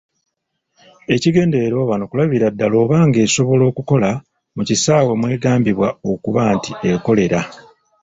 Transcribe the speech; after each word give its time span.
Ekigendererwa 1.15 1.83
wano 1.89 2.03
kulabira 2.09 2.47
ddala 2.53 2.75
oba 2.83 2.97
ng'esobola 3.07 3.63
okukola 3.71 4.09
mu 4.55 4.61
kisaawe 4.67 5.11
mw’egambibwa 5.19 5.87
okuba 6.11 6.41
nti 6.55 6.69
ekolera. 6.95 7.41